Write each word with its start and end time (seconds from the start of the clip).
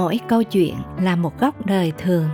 mỗi 0.00 0.20
câu 0.28 0.42
chuyện 0.42 0.74
là 1.02 1.16
một 1.16 1.40
góc 1.40 1.66
đời 1.66 1.92
thường. 1.98 2.28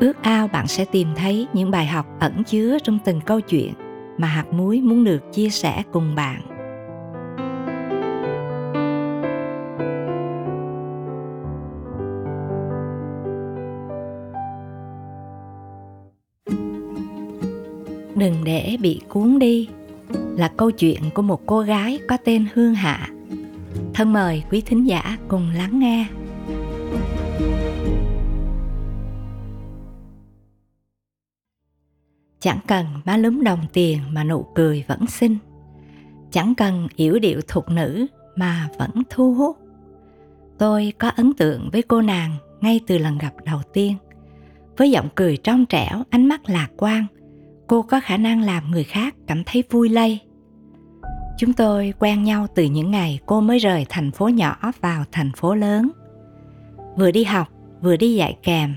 Ước 0.00 0.22
ao 0.22 0.48
bạn 0.48 0.66
sẽ 0.66 0.84
tìm 0.84 1.08
thấy 1.16 1.46
những 1.52 1.70
bài 1.70 1.86
học 1.86 2.06
ẩn 2.20 2.44
chứa 2.44 2.78
trong 2.82 2.98
từng 3.04 3.20
câu 3.20 3.40
chuyện 3.40 3.72
mà 4.18 4.28
hạt 4.28 4.44
muối 4.52 4.80
muốn 4.80 5.04
được 5.04 5.32
chia 5.32 5.50
sẻ 5.50 5.82
cùng 5.92 6.14
bạn. 6.14 6.40
Đừng 18.14 18.44
để 18.44 18.76
bị 18.80 19.00
cuốn 19.08 19.38
đi 19.38 19.68
là 20.36 20.52
câu 20.56 20.70
chuyện 20.70 21.00
của 21.14 21.22
một 21.22 21.46
cô 21.46 21.60
gái 21.60 21.98
có 22.08 22.16
tên 22.24 22.46
hương 22.54 22.74
hạ. 22.74 23.08
Thân 23.94 24.12
mời 24.12 24.42
quý 24.50 24.60
thính 24.60 24.88
giả 24.88 25.18
cùng 25.28 25.50
lắng 25.56 25.78
nghe. 25.78 26.06
Chẳng 32.40 32.58
cần 32.66 32.86
má 33.04 33.16
lúm 33.16 33.42
đồng 33.42 33.60
tiền 33.72 33.98
mà 34.12 34.24
nụ 34.24 34.46
cười 34.54 34.84
vẫn 34.88 35.06
xinh. 35.06 35.36
Chẳng 36.30 36.54
cần 36.54 36.88
yểu 36.96 37.18
điệu 37.18 37.40
thục 37.48 37.70
nữ 37.70 38.06
mà 38.36 38.68
vẫn 38.78 38.90
thu 39.10 39.34
hút. 39.34 39.56
Tôi 40.58 40.92
có 40.98 41.08
ấn 41.08 41.32
tượng 41.32 41.68
với 41.72 41.82
cô 41.82 42.02
nàng 42.02 42.36
ngay 42.60 42.80
từ 42.86 42.98
lần 42.98 43.18
gặp 43.18 43.34
đầu 43.44 43.60
tiên. 43.72 43.94
Với 44.76 44.90
giọng 44.90 45.08
cười 45.14 45.36
trong 45.36 45.66
trẻo, 45.66 46.02
ánh 46.10 46.26
mắt 46.26 46.40
lạc 46.48 46.68
quan, 46.76 47.06
cô 47.66 47.82
có 47.82 48.00
khả 48.00 48.16
năng 48.16 48.42
làm 48.42 48.70
người 48.70 48.84
khác 48.84 49.14
cảm 49.26 49.42
thấy 49.46 49.64
vui 49.70 49.88
lây. 49.88 50.20
Chúng 51.38 51.52
tôi 51.52 51.94
quen 51.98 52.24
nhau 52.24 52.46
từ 52.54 52.64
những 52.64 52.90
ngày 52.90 53.18
cô 53.26 53.40
mới 53.40 53.58
rời 53.58 53.86
thành 53.88 54.10
phố 54.10 54.28
nhỏ 54.28 54.72
vào 54.80 55.04
thành 55.12 55.32
phố 55.36 55.54
lớn. 55.54 55.90
Vừa 56.96 57.10
đi 57.10 57.24
học, 57.24 57.48
vừa 57.82 57.96
đi 57.96 58.14
dạy 58.14 58.36
kèm. 58.42 58.74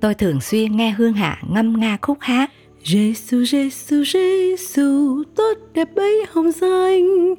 Tôi 0.00 0.14
thường 0.14 0.40
xuyên 0.40 0.76
nghe 0.76 0.90
hương 0.90 1.12
hạ 1.12 1.42
ngâm 1.48 1.80
nga 1.80 1.98
khúc 2.02 2.18
hát. 2.20 2.50
Giêsu 2.84 3.44
Giêsu 3.44 4.04
Giêsu 4.04 5.22
tốt 5.36 5.54
đẹp 5.74 5.88
bấy 5.94 6.26
hồng 6.32 6.50
danh. 6.50 7.34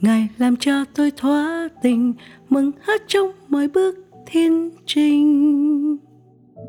Ngài 0.00 0.28
làm 0.38 0.56
cho 0.56 0.84
tôi 0.94 1.10
thỏa 1.16 1.68
tình, 1.82 2.14
mừng 2.48 2.70
hát 2.80 3.02
trong 3.06 3.30
mọi 3.48 3.68
bước 3.68 3.96
thiên 4.26 4.70
trình. 4.86 5.96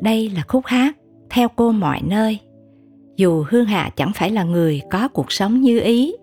Đây 0.02 0.30
là 0.36 0.44
khúc 0.48 0.66
hát 0.66 0.98
theo 1.30 1.48
cô 1.56 1.72
mọi 1.72 2.02
nơi. 2.04 2.40
Dù 3.18 3.46
hương 3.50 3.66
hạ 3.66 3.90
chẳng 3.96 4.12
phải 4.16 4.32
là 4.32 4.44
người 4.44 4.82
có 4.92 5.08
cuộc 5.08 5.32
sống 5.32 5.62
như 5.62 5.80
ý, 5.80 6.14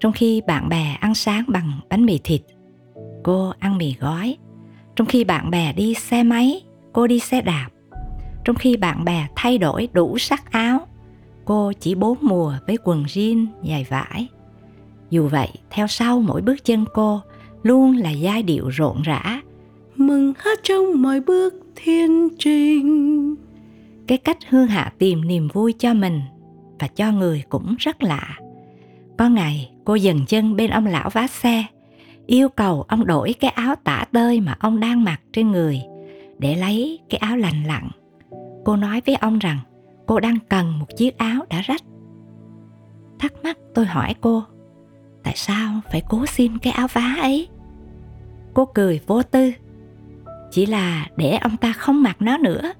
trong 0.00 0.12
khi 0.12 0.40
bạn 0.46 0.68
bè 0.68 0.96
ăn 1.00 1.14
sáng 1.14 1.44
bằng 1.48 1.80
bánh 1.88 2.06
mì 2.06 2.18
thịt, 2.24 2.42
cô 3.22 3.52
ăn 3.58 3.78
mì 3.78 3.94
gói. 4.00 4.36
Trong 4.96 5.06
khi 5.06 5.24
bạn 5.24 5.50
bè 5.50 5.72
đi 5.72 5.94
xe 5.94 6.22
máy, 6.22 6.62
cô 6.92 7.06
đi 7.06 7.18
xe 7.18 7.40
đạp. 7.40 7.68
Trong 8.44 8.56
khi 8.56 8.76
bạn 8.76 9.04
bè 9.04 9.26
thay 9.36 9.58
đổi 9.58 9.88
đủ 9.92 10.18
sắc 10.18 10.52
áo 10.52 10.86
cô 11.50 11.72
chỉ 11.80 11.94
bốn 11.94 12.18
mùa 12.20 12.54
với 12.66 12.78
quần 12.84 13.02
jean 13.02 13.46
dài 13.62 13.86
vải. 13.88 14.28
Dù 15.10 15.28
vậy 15.28 15.48
theo 15.70 15.86
sau 15.86 16.20
mỗi 16.20 16.42
bước 16.42 16.64
chân 16.64 16.84
cô 16.94 17.20
luôn 17.62 17.96
là 17.96 18.10
giai 18.10 18.42
điệu 18.42 18.68
rộn 18.68 19.02
rã. 19.02 19.40
Mừng 19.96 20.32
hát 20.38 20.58
trong 20.62 21.02
mọi 21.02 21.20
bước 21.20 21.54
thiên 21.76 22.28
trình. 22.38 23.34
Cái 24.06 24.18
cách 24.18 24.38
hương 24.48 24.66
hạ 24.66 24.92
tìm 24.98 25.28
niềm 25.28 25.48
vui 25.52 25.72
cho 25.78 25.94
mình 25.94 26.20
và 26.78 26.86
cho 26.86 27.12
người 27.12 27.42
cũng 27.48 27.74
rất 27.78 28.02
lạ. 28.02 28.38
Có 29.18 29.28
ngày 29.28 29.70
cô 29.84 29.94
dừng 29.94 30.26
chân 30.26 30.56
bên 30.56 30.70
ông 30.70 30.86
lão 30.86 31.10
vá 31.10 31.26
xe 31.26 31.64
yêu 32.26 32.48
cầu 32.48 32.82
ông 32.82 33.06
đổi 33.06 33.32
cái 33.32 33.50
áo 33.50 33.74
tả 33.84 34.04
tơi 34.12 34.40
mà 34.40 34.56
ông 34.60 34.80
đang 34.80 35.04
mặc 35.04 35.20
trên 35.32 35.50
người 35.50 35.80
để 36.38 36.56
lấy 36.56 36.98
cái 37.08 37.18
áo 37.18 37.36
lành 37.36 37.64
lặn. 37.64 37.88
Cô 38.64 38.76
nói 38.76 39.02
với 39.06 39.14
ông 39.14 39.38
rằng 39.38 39.58
cô 40.10 40.20
đang 40.20 40.38
cần 40.48 40.78
một 40.78 40.86
chiếc 40.96 41.18
áo 41.18 41.44
đã 41.50 41.60
rách. 41.60 41.82
Thắc 43.18 43.32
mắc 43.44 43.58
tôi 43.74 43.86
hỏi 43.86 44.14
cô, 44.20 44.42
tại 45.22 45.32
sao 45.36 45.80
phải 45.92 46.02
cố 46.08 46.26
xin 46.26 46.58
cái 46.58 46.72
áo 46.72 46.86
vá 46.92 47.16
ấy? 47.20 47.48
Cô 48.54 48.64
cười 48.64 49.00
vô 49.06 49.22
tư, 49.22 49.52
chỉ 50.50 50.66
là 50.66 51.06
để 51.16 51.36
ông 51.36 51.56
ta 51.56 51.72
không 51.72 52.02
mặc 52.02 52.16
nó 52.20 52.38
nữa. 52.38 52.72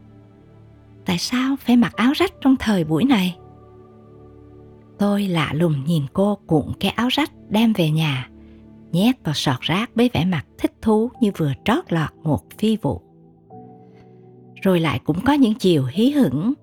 Tại 1.06 1.18
sao 1.18 1.56
phải 1.60 1.76
mặc 1.76 1.92
áo 1.96 2.12
rách 2.12 2.32
trong 2.40 2.56
thời 2.56 2.84
buổi 2.84 3.04
này? 3.04 3.36
Tôi 4.98 5.22
lạ 5.22 5.50
lùng 5.54 5.84
nhìn 5.84 6.02
cô 6.12 6.38
cuộn 6.46 6.66
cái 6.80 6.90
áo 6.90 7.08
rách 7.08 7.30
đem 7.48 7.72
về 7.72 7.90
nhà, 7.90 8.28
nhét 8.92 9.24
vào 9.24 9.34
sọt 9.34 9.60
rác 9.60 9.90
với 9.94 10.10
vẻ 10.12 10.24
mặt 10.24 10.46
thích 10.58 10.72
thú 10.82 11.10
như 11.20 11.30
vừa 11.36 11.52
trót 11.64 11.92
lọt 11.92 12.10
một 12.22 12.40
phi 12.58 12.76
vụ. 12.76 13.02
Rồi 14.62 14.80
lại 14.80 14.98
cũng 15.04 15.20
có 15.24 15.32
những 15.32 15.54
chiều 15.54 15.84
hí 15.92 16.10
hửng 16.10 16.54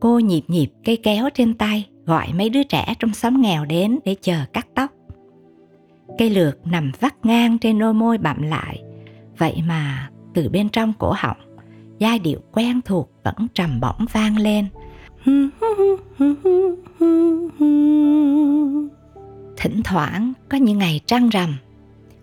cô 0.00 0.18
nhịp 0.18 0.42
nhịp 0.48 0.70
cây 0.84 0.96
kéo 0.96 1.28
trên 1.34 1.54
tay, 1.54 1.88
gọi 2.06 2.32
mấy 2.32 2.48
đứa 2.48 2.62
trẻ 2.62 2.94
trong 2.98 3.14
xóm 3.14 3.40
nghèo 3.40 3.64
đến 3.64 3.98
để 4.04 4.16
chờ 4.22 4.36
cắt 4.52 4.66
tóc. 4.74 4.90
Cây 6.18 6.30
lược 6.30 6.66
nằm 6.66 6.92
vắt 7.00 7.26
ngang 7.26 7.58
trên 7.58 7.78
đôi 7.78 7.94
môi 7.94 8.18
bặm 8.18 8.42
lại. 8.42 8.82
Vậy 9.38 9.62
mà, 9.68 10.10
từ 10.34 10.48
bên 10.48 10.68
trong 10.68 10.92
cổ 10.98 11.12
họng, 11.16 11.36
giai 11.98 12.18
điệu 12.18 12.38
quen 12.52 12.80
thuộc 12.84 13.10
vẫn 13.24 13.48
trầm 13.54 13.80
bổng 13.80 14.06
vang 14.12 14.38
lên. 14.38 14.66
Thỉnh 19.56 19.80
thoảng 19.84 20.32
có 20.48 20.58
những 20.58 20.78
ngày 20.78 21.00
trăng 21.06 21.28
rằm, 21.28 21.54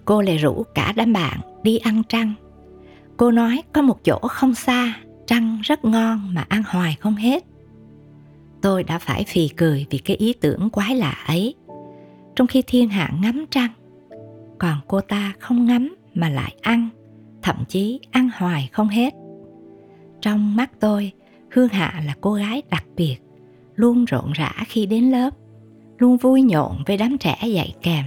cô 0.06 0.22
lại 0.22 0.38
rủ 0.38 0.64
cả 0.76 0.94
đám 0.96 1.14
bạn 1.14 1.40
đi 1.64 1.78
ăn 1.78 2.04
trăng. 2.10 2.34
Cô 3.18 3.32
nói 3.32 3.64
có 3.74 3.82
một 3.82 4.04
chỗ 4.04 4.18
không 4.18 4.56
xa, 4.56 4.94
trăng 5.28 5.60
rất 5.64 5.86
ngon 5.86 6.34
mà 6.34 6.46
ăn 6.50 6.64
hoài 6.68 6.98
không 7.00 7.16
hết 7.16 7.46
tôi 8.62 8.84
đã 8.84 9.00
phải 9.00 9.24
phì 9.28 9.48
cười 9.48 9.86
vì 9.90 9.98
cái 9.98 10.18
ý 10.18 10.34
tưởng 10.34 10.70
quái 10.70 10.96
lạ 10.96 11.24
ấy. 11.28 11.56
Trong 12.36 12.48
khi 12.48 12.64
thiên 12.68 12.90
hạ 12.90 13.12
ngắm 13.22 13.46
trăng, 13.50 13.72
còn 14.60 14.78
cô 14.88 15.02
ta 15.02 15.34
không 15.40 15.66
ngắm 15.66 15.96
mà 16.14 16.30
lại 16.30 16.56
ăn, 16.62 16.90
thậm 17.42 17.56
chí 17.68 18.00
ăn 18.12 18.30
hoài 18.38 18.70
không 18.72 18.88
hết. 18.88 19.14
Trong 20.22 20.56
mắt 20.56 20.72
tôi, 20.80 21.12
hương 21.52 21.68
hạ 21.68 22.04
là 22.06 22.16
cô 22.22 22.34
gái 22.34 22.62
đặc 22.70 22.86
biệt, 22.96 23.18
luôn 23.76 24.06
rộn 24.06 24.32
rã 24.32 24.52
khi 24.68 24.86
đến 24.86 25.04
lớp, 25.04 25.30
luôn 25.98 26.18
vui 26.18 26.42
nhộn 26.42 26.84
với 26.88 26.98
đám 26.98 27.18
trẻ 27.18 27.38
dạy 27.48 27.76
kèm, 27.82 28.06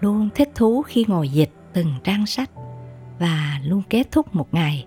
luôn 0.00 0.28
thích 0.34 0.48
thú 0.54 0.82
khi 0.82 1.04
ngồi 1.08 1.28
dịch 1.28 1.50
từng 1.72 1.92
trang 2.04 2.26
sách 2.26 2.50
và 3.18 3.60
luôn 3.64 3.82
kết 3.90 4.10
thúc 4.10 4.34
một 4.34 4.54
ngày 4.54 4.86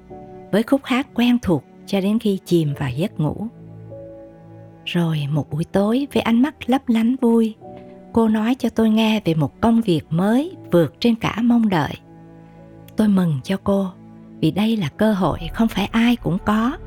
với 0.52 0.64
khúc 0.64 0.82
hát 0.84 1.08
quen 1.14 1.38
thuộc 1.42 1.64
cho 1.86 2.02
đến 2.02 2.20
khi 2.20 2.40
chìm 2.46 2.74
vào 2.80 2.90
giấc 2.90 3.20
ngủ 3.20 3.48
rồi 4.92 5.28
một 5.32 5.50
buổi 5.52 5.64
tối 5.64 6.08
với 6.14 6.22
ánh 6.22 6.42
mắt 6.42 6.70
lấp 6.70 6.82
lánh 6.88 7.16
vui 7.22 7.56
cô 8.14 8.28
nói 8.28 8.56
cho 8.56 8.70
tôi 8.70 8.90
nghe 8.90 9.22
về 9.26 9.34
một 9.34 9.62
công 9.62 9.82
việc 9.82 10.02
mới 10.10 10.56
vượt 10.72 10.94
trên 11.00 11.16
cả 11.16 11.36
mong 11.44 11.70
đợi. 11.70 11.94
Tôi 12.98 13.08
mừng 13.08 13.40
cho 13.44 13.58
cô 13.64 13.88
vì 14.40 14.52
đây 14.52 14.78
là 14.78 14.90
cơ 14.90 15.14
hội 15.14 15.40
không 15.54 15.68
phải 15.68 15.86
ai 15.86 16.16
cũng 16.16 16.38
có. 16.46 16.78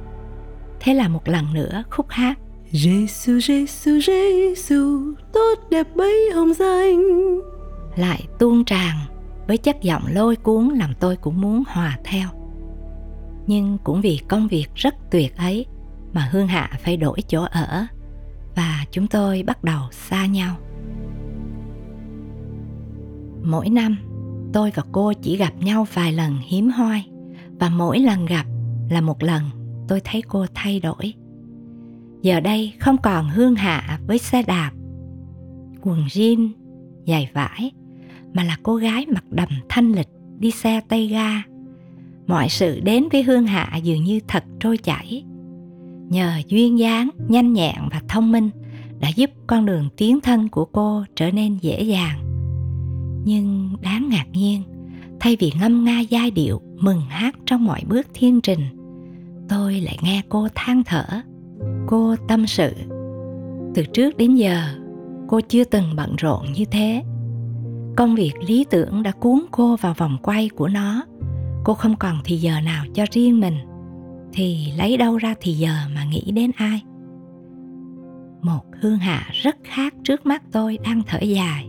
Thế 0.80 0.94
là 0.94 1.08
một 1.08 1.28
lần 1.28 1.54
nữa 1.54 1.84
khúc 1.90 2.06
hát. 2.08 2.38
Giêsu 2.70 3.40
Giêsu 3.40 4.00
Giêsu 4.00 5.14
tốt 5.32 5.54
đẹp 5.70 5.86
bấy 5.96 6.30
hồng 6.34 6.54
danh 6.54 7.02
lại 7.96 8.24
tuôn 8.38 8.64
tràn 8.64 8.96
với 9.46 9.56
chất 9.56 9.82
giọng 9.82 10.02
lôi 10.12 10.36
cuốn 10.36 10.68
làm 10.68 10.94
tôi 11.00 11.16
cũng 11.16 11.40
muốn 11.40 11.62
hòa 11.66 11.98
theo. 12.04 12.28
Nhưng 13.46 13.78
cũng 13.84 14.00
vì 14.00 14.20
công 14.28 14.48
việc 14.48 14.66
rất 14.74 14.94
tuyệt 15.10 15.36
ấy 15.36 15.66
mà 16.14 16.28
hương 16.32 16.46
hạ 16.46 16.70
phải 16.78 16.96
đổi 16.96 17.18
chỗ 17.28 17.42
ở. 17.50 17.86
Và 18.54 18.84
chúng 18.90 19.06
tôi 19.06 19.42
bắt 19.42 19.64
đầu 19.64 19.82
xa 19.90 20.26
nhau. 20.26 20.56
Mỗi 23.42 23.68
năm, 23.68 23.96
tôi 24.52 24.72
và 24.74 24.82
cô 24.92 25.12
chỉ 25.12 25.36
gặp 25.36 25.52
nhau 25.60 25.86
vài 25.92 26.12
lần 26.12 26.38
hiếm 26.46 26.70
hoi. 26.70 27.02
Và 27.60 27.68
mỗi 27.68 27.98
lần 27.98 28.26
gặp 28.26 28.46
là 28.90 29.00
một 29.00 29.22
lần 29.22 29.42
tôi 29.88 30.00
thấy 30.04 30.22
cô 30.28 30.46
thay 30.54 30.80
đổi. 30.80 31.14
Giờ 32.22 32.40
đây 32.40 32.72
không 32.80 32.96
còn 33.02 33.28
hương 33.28 33.54
hạ 33.54 33.98
với 34.06 34.18
xe 34.18 34.42
đạp, 34.42 34.70
quần 35.82 36.04
jean, 36.04 36.48
giày 37.06 37.30
vải, 37.34 37.72
mà 38.34 38.44
là 38.44 38.56
cô 38.62 38.76
gái 38.76 39.06
mặc 39.06 39.24
đầm 39.30 39.48
thanh 39.68 39.92
lịch 39.92 40.08
đi 40.38 40.50
xe 40.50 40.80
tay 40.88 41.06
ga. 41.06 41.42
Mọi 42.26 42.48
sự 42.48 42.80
đến 42.80 43.04
với 43.12 43.22
hương 43.22 43.46
hạ 43.46 43.76
dường 43.82 44.04
như 44.04 44.20
thật 44.28 44.44
trôi 44.60 44.78
chảy 44.78 45.24
nhờ 46.08 46.32
duyên 46.48 46.78
dáng, 46.78 47.10
nhanh 47.28 47.52
nhẹn 47.52 47.76
và 47.90 48.00
thông 48.08 48.32
minh 48.32 48.50
đã 49.00 49.08
giúp 49.08 49.30
con 49.46 49.66
đường 49.66 49.88
tiến 49.96 50.20
thân 50.20 50.48
của 50.48 50.64
cô 50.64 51.04
trở 51.16 51.30
nên 51.30 51.58
dễ 51.60 51.82
dàng. 51.82 52.18
Nhưng 53.24 53.76
đáng 53.82 54.08
ngạc 54.08 54.26
nhiên, 54.32 54.62
thay 55.20 55.36
vì 55.40 55.52
ngâm 55.60 55.84
nga 55.84 56.00
giai 56.00 56.30
điệu, 56.30 56.60
mừng 56.76 57.00
hát 57.00 57.34
trong 57.46 57.64
mọi 57.64 57.82
bước 57.88 58.06
thiên 58.14 58.40
trình, 58.40 58.60
tôi 59.48 59.80
lại 59.80 59.98
nghe 60.02 60.22
cô 60.28 60.48
than 60.54 60.82
thở, 60.84 61.04
cô 61.86 62.16
tâm 62.28 62.46
sự. 62.46 62.72
Từ 63.74 63.82
trước 63.92 64.16
đến 64.16 64.34
giờ, 64.34 64.62
cô 65.28 65.40
chưa 65.40 65.64
từng 65.64 65.96
bận 65.96 66.16
rộn 66.16 66.52
như 66.52 66.64
thế. 66.64 67.02
Công 67.96 68.14
việc 68.14 68.32
lý 68.46 68.64
tưởng 68.70 69.02
đã 69.02 69.10
cuốn 69.10 69.44
cô 69.50 69.76
vào 69.76 69.94
vòng 69.98 70.16
quay 70.22 70.48
của 70.48 70.68
nó. 70.68 71.02
Cô 71.64 71.74
không 71.74 71.96
còn 71.96 72.18
thì 72.24 72.36
giờ 72.36 72.60
nào 72.60 72.84
cho 72.94 73.04
riêng 73.10 73.40
mình 73.40 73.54
thì 74.34 74.72
lấy 74.76 74.96
đâu 74.96 75.16
ra 75.16 75.34
thì 75.40 75.52
giờ 75.52 75.74
mà 75.94 76.04
nghĩ 76.04 76.32
đến 76.32 76.50
ai? 76.56 76.82
Một 78.42 78.64
hương 78.80 78.98
hạ 78.98 79.28
rất 79.32 79.56
khác 79.64 79.94
trước 80.04 80.26
mắt 80.26 80.42
tôi 80.52 80.78
đang 80.84 81.02
thở 81.06 81.18
dài. 81.18 81.68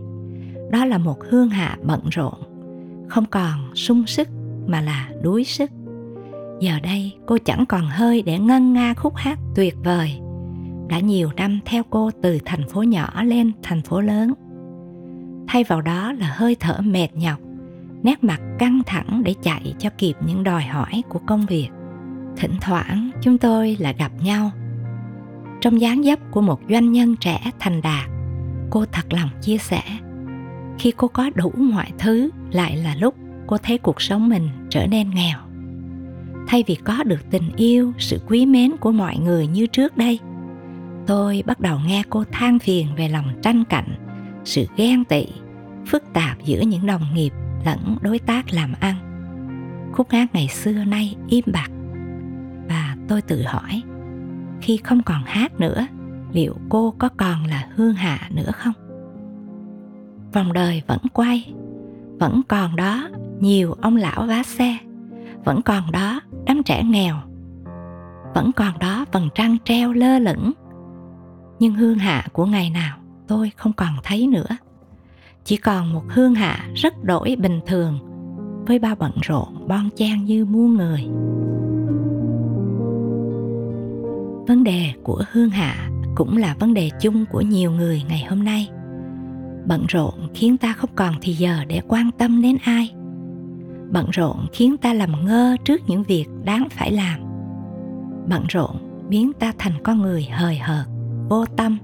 Đó 0.72 0.86
là 0.86 0.98
một 0.98 1.18
hương 1.30 1.50
hạ 1.50 1.78
bận 1.84 2.02
rộn, 2.12 2.34
không 3.10 3.26
còn 3.26 3.76
sung 3.76 4.08
sức 4.08 4.28
mà 4.68 4.82
là 4.82 5.10
đuối 5.22 5.44
sức. 5.44 5.72
Giờ 6.60 6.80
đây 6.84 7.14
cô 7.26 7.38
chẳng 7.46 7.66
còn 7.66 7.88
hơi 7.90 8.22
để 8.22 8.40
ngân 8.40 8.74
nga 8.74 8.94
khúc 8.94 9.16
hát 9.16 9.40
tuyệt 9.56 9.76
vời. 9.84 10.20
Đã 10.90 11.00
nhiều 11.00 11.30
năm 11.36 11.60
theo 11.66 11.84
cô 11.90 12.12
từ 12.22 12.40
thành 12.46 12.68
phố 12.70 12.84
nhỏ 12.84 13.24
lên 13.24 13.52
thành 13.64 13.82
phố 13.82 14.02
lớn. 14.02 14.34
Thay 15.48 15.64
vào 15.64 15.82
đó 15.82 16.14
là 16.14 16.34
hơi 16.38 16.56
thở 16.60 16.82
mệt 16.82 17.08
nhọc, 17.14 17.40
nét 18.04 18.24
mặt 18.24 18.42
căng 18.60 18.82
thẳng 18.86 19.22
để 19.26 19.36
chạy 19.44 19.74
cho 19.80 19.90
kịp 19.98 20.16
những 20.28 20.44
đòi 20.44 20.64
hỏi 20.64 21.04
của 21.10 21.20
công 21.28 21.46
việc 21.46 21.70
thỉnh 22.38 22.56
thoảng 22.62 23.12
chúng 23.22 23.38
tôi 23.38 23.78
lại 23.80 23.96
gặp 23.98 24.12
nhau. 24.24 24.52
Trong 25.62 25.82
dáng 25.82 26.04
dấp 26.04 26.20
của 26.32 26.42
một 26.42 26.62
doanh 26.70 26.92
nhân 26.92 27.16
trẻ 27.16 27.52
thành 27.60 27.82
đạt, 27.82 28.10
cô 28.70 28.86
thật 28.92 29.14
lòng 29.14 29.30
chia 29.42 29.58
sẻ, 29.58 29.82
khi 30.80 30.94
cô 30.98 31.08
có 31.08 31.30
đủ 31.36 31.52
mọi 31.58 31.92
thứ, 31.98 32.30
lại 32.52 32.78
là 32.78 32.96
lúc 32.96 33.16
cô 33.48 33.58
thấy 33.58 33.78
cuộc 33.78 34.02
sống 34.02 34.30
mình 34.30 34.50
trở 34.70 34.88
nên 34.88 35.10
nghèo. 35.10 35.38
Thay 36.48 36.64
vì 36.68 36.76
có 36.76 37.04
được 37.04 37.30
tình 37.32 37.52
yêu, 37.56 37.94
sự 37.98 38.22
quý 38.28 38.46
mến 38.46 38.78
của 38.78 38.92
mọi 38.92 39.18
người 39.18 39.48
như 39.48 39.68
trước 39.68 39.98
đây, 39.98 40.20
tôi 41.08 41.44
bắt 41.46 41.60
đầu 41.60 41.80
nghe 41.88 42.04
cô 42.10 42.24
than 42.32 42.60
phiền 42.60 42.88
về 42.98 43.08
lòng 43.08 43.26
tranh 43.42 43.64
cạnh, 43.64 43.96
sự 44.46 44.66
ghen 44.78 45.06
tị, 45.06 45.26
phức 45.88 46.04
tạp 46.14 46.44
giữa 46.44 46.60
những 46.62 46.86
đồng 46.86 47.14
nghiệp 47.14 47.34
lẫn 47.66 47.98
đối 48.02 48.20
tác 48.20 48.54
làm 48.54 48.74
ăn. 48.80 48.96
Khúc 49.94 50.08
hát 50.12 50.28
ngày 50.34 50.48
xưa 50.48 50.72
nay 50.72 51.16
im 51.28 51.44
bặt 51.54 51.72
tôi 53.08 53.22
tự 53.22 53.44
hỏi, 53.44 53.84
khi 54.62 54.78
không 54.78 55.02
còn 55.04 55.24
hát 55.26 55.60
nữa, 55.60 55.88
liệu 56.32 56.56
cô 56.70 56.94
có 56.98 57.10
còn 57.18 57.46
là 57.46 57.68
hương 57.76 57.94
hạ 57.94 58.30
nữa 58.30 58.52
không? 58.54 58.74
Vòng 60.34 60.54
đời 60.54 60.82
vẫn 60.88 61.00
quay, 61.14 61.54
vẫn 62.20 62.42
còn 62.48 62.76
đó 62.76 63.10
nhiều 63.40 63.74
ông 63.82 63.96
lão 63.96 64.26
vá 64.28 64.44
xe, 64.44 64.78
vẫn 65.46 65.62
còn 65.62 65.92
đó 65.92 66.22
đám 66.46 66.64
trẻ 66.64 66.84
nghèo, 66.84 67.16
vẫn 68.36 68.52
còn 68.56 68.80
đó 68.80 69.06
vầng 69.12 69.30
trăng 69.36 69.58
treo 69.64 69.94
lơ 69.94 70.20
lửng. 70.20 70.52
Nhưng 71.60 71.74
hương 71.74 71.98
hạ 71.98 72.28
của 72.34 72.46
ngày 72.46 72.70
nào 72.70 72.98
tôi 73.28 73.52
không 73.56 73.74
còn 73.74 73.94
thấy 74.04 74.28
nữa. 74.28 74.58
Chỉ 75.44 75.58
còn 75.58 75.94
một 75.94 76.04
hương 76.10 76.36
hạ 76.36 76.70
rất 76.76 77.04
đổi 77.04 77.36
bình 77.36 77.60
thường, 77.68 78.00
với 78.68 78.80
bao 78.80 78.96
bận 78.96 79.12
rộn 79.22 79.68
bon 79.68 79.90
chen 79.96 80.26
như 80.26 80.46
muôn 80.46 80.74
người 80.74 81.08
vấn 84.48 84.64
đề 84.64 84.94
của 85.04 85.24
hương 85.32 85.50
hạ 85.50 85.90
cũng 86.16 86.38
là 86.38 86.56
vấn 86.60 86.74
đề 86.74 86.90
chung 87.02 87.26
của 87.32 87.42
nhiều 87.42 87.72
người 87.72 88.04
ngày 88.10 88.26
hôm 88.30 88.44
nay. 88.44 88.70
Bận 89.66 89.86
rộn 89.90 90.14
khiến 90.34 90.58
ta 90.58 90.74
không 90.74 90.90
còn 90.96 91.14
thì 91.22 91.34
giờ 91.34 91.58
để 91.68 91.82
quan 91.88 92.12
tâm 92.18 92.42
đến 92.42 92.58
ai. 92.64 92.92
Bận 93.92 94.08
rộn 94.12 94.46
khiến 94.54 94.78
ta 94.78 94.94
làm 94.94 95.26
ngơ 95.26 95.56
trước 95.66 95.82
những 95.88 96.04
việc 96.04 96.26
đáng 96.44 96.68
phải 96.72 96.92
làm. 96.92 97.20
Bận 98.30 98.46
rộn 98.50 98.76
biến 99.10 99.32
ta 99.34 99.54
thành 99.58 99.74
con 99.84 100.02
người 100.02 100.24
hời 100.24 100.58
hợt, 100.58 100.86
vô 101.30 101.46
tâm. 101.46 101.78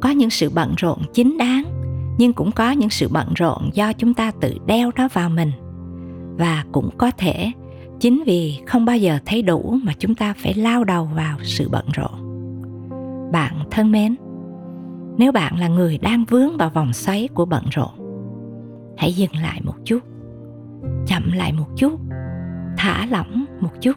Có 0.00 0.10
những 0.10 0.30
sự 0.30 0.50
bận 0.50 0.74
rộn 0.76 0.98
chính 1.12 1.38
đáng, 1.38 1.64
nhưng 2.18 2.32
cũng 2.32 2.52
có 2.52 2.70
những 2.70 2.90
sự 2.90 3.08
bận 3.08 3.28
rộn 3.34 3.70
do 3.72 3.92
chúng 3.92 4.14
ta 4.14 4.30
tự 4.40 4.58
đeo 4.66 4.90
nó 4.96 5.08
vào 5.12 5.30
mình. 5.30 5.52
Và 6.38 6.64
cũng 6.72 6.90
có 6.98 7.10
thể 7.10 7.52
chính 8.00 8.22
vì 8.26 8.60
không 8.66 8.84
bao 8.84 8.96
giờ 8.96 9.18
thấy 9.26 9.42
đủ 9.42 9.78
mà 9.82 9.92
chúng 9.98 10.14
ta 10.14 10.34
phải 10.36 10.54
lao 10.54 10.84
đầu 10.84 11.10
vào 11.14 11.38
sự 11.42 11.68
bận 11.68 11.84
rộn. 11.94 12.26
Bạn 13.32 13.54
thân 13.70 13.92
mến, 13.92 14.16
nếu 15.18 15.32
bạn 15.32 15.58
là 15.58 15.68
người 15.68 15.98
đang 15.98 16.24
vướng 16.24 16.56
vào 16.56 16.70
vòng 16.70 16.92
xoáy 16.92 17.28
của 17.34 17.44
bận 17.44 17.64
rộn, 17.70 17.90
hãy 18.96 19.12
dừng 19.12 19.36
lại 19.42 19.60
một 19.64 19.74
chút, 19.84 19.98
chậm 21.06 21.32
lại 21.32 21.52
một 21.52 21.66
chút, 21.76 22.00
thả 22.76 23.06
lỏng 23.06 23.44
một 23.60 23.72
chút 23.80 23.96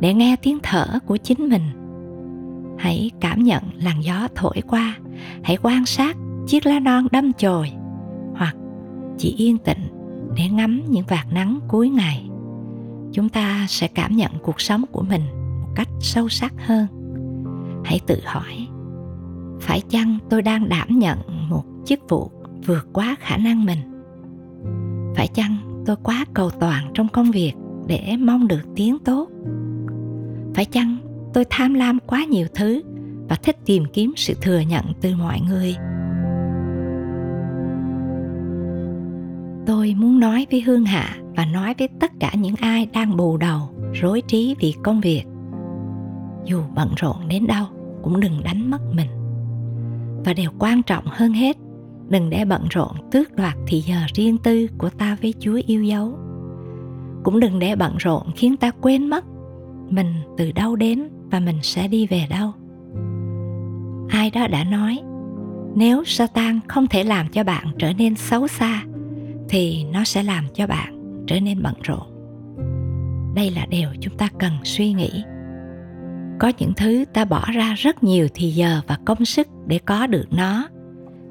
để 0.00 0.14
nghe 0.14 0.36
tiếng 0.42 0.58
thở 0.62 0.86
của 1.06 1.16
chính 1.16 1.48
mình. 1.48 1.62
Hãy 2.78 3.10
cảm 3.20 3.42
nhận 3.42 3.62
làn 3.76 4.04
gió 4.04 4.28
thổi 4.34 4.62
qua, 4.68 4.98
hãy 5.42 5.56
quan 5.62 5.86
sát 5.86 6.16
chiếc 6.46 6.66
lá 6.66 6.80
non 6.80 7.06
đâm 7.12 7.32
chồi 7.32 7.72
hoặc 8.34 8.56
chỉ 9.18 9.34
yên 9.38 9.58
tĩnh 9.58 9.88
để 10.36 10.48
ngắm 10.48 10.82
những 10.88 11.04
vạt 11.08 11.26
nắng 11.32 11.60
cuối 11.68 11.88
ngày 11.88 12.29
chúng 13.12 13.28
ta 13.28 13.66
sẽ 13.68 13.88
cảm 13.88 14.16
nhận 14.16 14.32
cuộc 14.42 14.60
sống 14.60 14.84
của 14.92 15.02
mình 15.02 15.22
một 15.60 15.68
cách 15.74 15.88
sâu 16.00 16.28
sắc 16.28 16.52
hơn. 16.66 16.86
Hãy 17.84 18.00
tự 18.06 18.20
hỏi, 18.24 18.68
phải 19.60 19.80
chăng 19.88 20.18
tôi 20.30 20.42
đang 20.42 20.68
đảm 20.68 20.98
nhận 20.98 21.18
một 21.48 21.64
chức 21.86 22.00
vụ 22.08 22.30
vượt 22.66 22.88
quá 22.92 23.16
khả 23.20 23.36
năng 23.36 23.64
mình? 23.64 23.78
Phải 25.16 25.28
chăng 25.28 25.56
tôi 25.86 25.96
quá 26.02 26.24
cầu 26.34 26.50
toàn 26.50 26.90
trong 26.94 27.08
công 27.08 27.30
việc 27.30 27.52
để 27.86 28.16
mong 28.18 28.48
được 28.48 28.62
tiếng 28.76 28.98
tốt? 28.98 29.28
Phải 30.54 30.64
chăng 30.64 30.96
tôi 31.34 31.44
tham 31.50 31.74
lam 31.74 31.98
quá 32.06 32.24
nhiều 32.24 32.46
thứ 32.54 32.82
và 33.28 33.36
thích 33.36 33.56
tìm 33.64 33.84
kiếm 33.92 34.12
sự 34.16 34.34
thừa 34.40 34.60
nhận 34.60 34.84
từ 35.00 35.16
mọi 35.16 35.40
người? 35.40 35.76
Tôi 39.66 39.94
muốn 39.94 40.20
nói 40.20 40.46
với 40.50 40.60
hương 40.60 40.84
hạ 40.84 41.16
và 41.40 41.46
nói 41.46 41.74
với 41.78 41.88
tất 42.00 42.12
cả 42.20 42.30
những 42.34 42.54
ai 42.60 42.86
đang 42.92 43.16
bù 43.16 43.36
đầu, 43.36 43.60
rối 43.92 44.22
trí 44.28 44.54
vì 44.60 44.74
công 44.82 45.00
việc. 45.00 45.22
Dù 46.44 46.62
bận 46.74 46.88
rộn 46.96 47.16
đến 47.28 47.46
đâu, 47.46 47.66
cũng 48.02 48.20
đừng 48.20 48.42
đánh 48.44 48.70
mất 48.70 48.78
mình. 48.92 49.08
Và 50.24 50.32
điều 50.32 50.50
quan 50.58 50.82
trọng 50.82 51.04
hơn 51.06 51.32
hết, 51.32 51.56
đừng 52.08 52.30
để 52.30 52.44
bận 52.44 52.62
rộn 52.70 52.92
tước 53.10 53.36
đoạt 53.36 53.54
thì 53.66 53.80
giờ 53.80 53.96
riêng 54.14 54.38
tư 54.38 54.66
của 54.78 54.90
ta 54.90 55.16
với 55.22 55.34
chúa 55.40 55.60
yêu 55.66 55.82
dấu. 55.82 56.18
Cũng 57.24 57.40
đừng 57.40 57.58
để 57.58 57.76
bận 57.76 57.96
rộn 57.98 58.22
khiến 58.36 58.56
ta 58.56 58.70
quên 58.70 59.06
mất 59.06 59.24
mình 59.90 60.14
từ 60.36 60.52
đâu 60.52 60.76
đến 60.76 61.08
và 61.30 61.40
mình 61.40 61.58
sẽ 61.62 61.88
đi 61.88 62.06
về 62.06 62.26
đâu. 62.30 62.52
Ai 64.08 64.30
đó 64.30 64.46
đã 64.46 64.64
nói, 64.64 64.98
nếu 65.74 66.04
satan 66.04 66.60
không 66.68 66.86
thể 66.86 67.04
làm 67.04 67.28
cho 67.28 67.44
bạn 67.44 67.66
trở 67.78 67.92
nên 67.92 68.14
xấu 68.14 68.48
xa, 68.48 68.82
thì 69.48 69.84
nó 69.84 70.04
sẽ 70.04 70.22
làm 70.22 70.44
cho 70.54 70.66
bạn 70.66 70.99
trở 71.26 71.40
nên 71.40 71.62
bận 71.62 71.74
rộn. 71.82 72.06
Đây 73.34 73.50
là 73.50 73.66
điều 73.70 73.88
chúng 74.00 74.16
ta 74.16 74.28
cần 74.38 74.52
suy 74.64 74.92
nghĩ. 74.92 75.24
Có 76.38 76.52
những 76.58 76.72
thứ 76.76 77.04
ta 77.12 77.24
bỏ 77.24 77.44
ra 77.54 77.74
rất 77.78 78.04
nhiều 78.04 78.28
thì 78.34 78.50
giờ 78.50 78.80
và 78.86 78.98
công 79.04 79.24
sức 79.24 79.48
để 79.66 79.78
có 79.78 80.06
được 80.06 80.26
nó, 80.30 80.68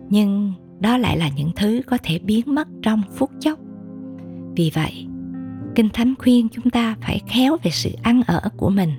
nhưng 0.10 0.54
đó 0.80 0.98
lại 0.98 1.18
là 1.18 1.30
những 1.36 1.52
thứ 1.56 1.82
có 1.88 1.98
thể 2.04 2.20
biến 2.20 2.42
mất 2.46 2.68
trong 2.82 3.02
phút 3.16 3.30
chốc. 3.40 3.60
Vì 4.56 4.72
vậy, 4.74 5.08
kinh 5.76 5.90
thánh 5.94 6.14
khuyên 6.20 6.50
chúng 6.50 6.70
ta 6.70 6.96
phải 7.02 7.22
khéo 7.28 7.58
về 7.64 7.72
sự 7.72 7.90
ăn 8.02 8.22
ở 8.28 8.42
của 8.58 8.70
mình. 8.70 8.90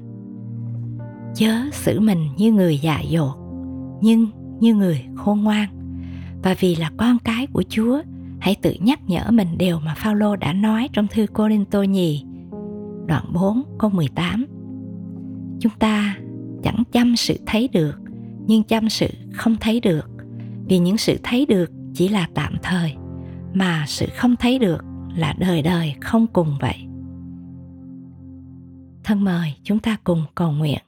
Chớ 1.35 1.54
xử 1.73 2.00
mình 2.00 2.28
như 2.37 2.52
người 2.52 2.78
già 2.78 3.00
dột, 3.00 3.37
nhưng 4.00 4.26
như 4.61 4.75
người 4.75 5.04
khôn 5.14 5.40
ngoan. 5.40 5.68
Và 6.42 6.54
vì 6.61 6.76
là 6.76 6.90
con 6.97 7.18
cái 7.25 7.47
của 7.47 7.62
Chúa 7.68 8.02
hãy 8.40 8.56
tự 8.62 8.75
nhắc 8.80 9.00
nhở 9.06 9.30
mình 9.30 9.59
điều 9.59 9.80
mà 9.80 9.94
Phaolô 9.94 10.37
đã 10.37 10.52
nói 10.52 10.88
trong 10.92 11.06
thư 11.06 11.26
Cô-rin-tô 11.32 11.82
nhì, 11.82 12.25
đoạn 13.06 13.25
4 13.32 13.62
câu 13.78 13.90
18 13.90 14.47
chúng 15.61 15.73
ta 15.78 16.16
chẳng 16.62 16.82
chăm 16.92 17.16
sự 17.16 17.35
thấy 17.47 17.68
được, 17.68 17.99
nhưng 18.47 18.62
chăm 18.62 18.88
sự 18.88 19.09
không 19.32 19.56
thấy 19.61 19.80
được. 19.80 20.11
Vì 20.68 20.78
những 20.78 20.97
sự 20.97 21.18
thấy 21.23 21.47
được 21.47 21.70
chỉ 21.94 22.09
là 22.09 22.28
tạm 22.35 22.56
thời, 22.62 22.94
mà 23.54 23.85
sự 23.87 24.06
không 24.16 24.37
thấy 24.37 24.59
được 24.59 24.85
là 25.16 25.35
đời 25.38 25.62
đời 25.62 25.94
không 26.00 26.26
cùng 26.26 26.59
vậy. 26.61 26.87
Thân 29.04 29.25
mời 29.25 29.54
chúng 29.62 29.78
ta 29.78 29.97
cùng 30.04 30.25
cầu 30.35 30.52
nguyện. 30.52 30.78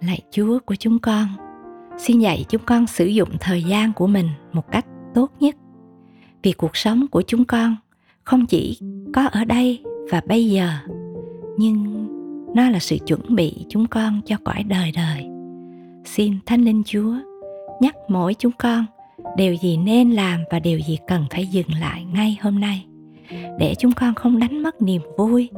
Lạy 0.00 0.20
chúa 0.30 0.58
của 0.66 0.74
chúng 0.74 0.98
con 0.98 1.26
xin 1.98 2.20
dạy 2.20 2.44
chúng 2.48 2.62
con 2.66 2.86
sử 2.86 3.06
dụng 3.06 3.28
thời 3.40 3.62
gian 3.62 3.92
của 3.92 4.06
mình 4.06 4.28
một 4.52 4.70
cách 4.70 4.86
tốt 5.14 5.30
nhất. 5.40 5.56
Vì 6.42 6.52
cuộc 6.52 6.76
sống 6.76 7.06
của 7.08 7.22
chúng 7.22 7.44
con 7.44 7.76
không 8.24 8.46
chỉ 8.46 8.78
có 9.14 9.26
ở 9.26 9.44
đây 9.44 9.82
và 10.10 10.22
bây 10.28 10.50
giờ, 10.50 10.68
nhưng 11.58 12.06
nó 12.54 12.70
là 12.70 12.78
sự 12.78 12.96
chuẩn 13.06 13.34
bị 13.34 13.66
chúng 13.68 13.86
con 13.86 14.20
cho 14.26 14.36
cõi 14.44 14.62
đời 14.62 14.92
đời. 14.96 15.26
Xin 16.04 16.34
thánh 16.46 16.62
linh 16.62 16.82
chúa 16.86 17.14
nhắc 17.80 17.96
mỗi 18.08 18.34
chúng 18.34 18.52
con 18.58 18.86
điều 19.36 19.54
gì 19.54 19.76
nên 19.76 20.10
làm 20.10 20.40
và 20.50 20.58
điều 20.58 20.78
gì 20.78 20.98
cần 21.06 21.24
phải 21.30 21.46
dừng 21.46 21.72
lại 21.80 22.04
ngay 22.04 22.38
hôm 22.42 22.60
nay, 22.60 22.86
để 23.58 23.74
chúng 23.78 23.92
con 23.92 24.14
không 24.14 24.38
đánh 24.38 24.62
mất 24.62 24.82
niềm 24.82 25.02
vui, 25.18 25.50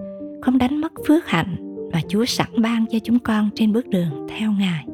không 0.42 0.58
đánh 0.58 0.80
mất 0.80 0.92
phước 1.08 1.26
hạnh 1.26 1.56
mà 1.92 2.00
chúa 2.08 2.24
sẵn 2.24 2.62
ban 2.62 2.86
cho 2.90 2.98
chúng 3.04 3.18
con 3.18 3.50
trên 3.54 3.72
bước 3.72 3.88
đường 3.88 4.26
theo 4.28 4.52
ngài 4.52 4.86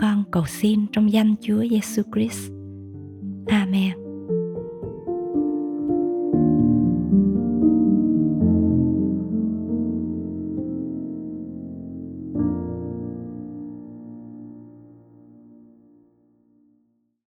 con 0.00 0.24
cầu 0.30 0.44
xin 0.46 0.86
trong 0.92 1.12
danh 1.12 1.34
chúa 1.40 1.64
giêsu 1.70 2.02
christ. 2.12 2.50
Amen. 3.46 3.99